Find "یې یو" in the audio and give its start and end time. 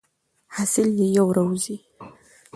0.99-1.27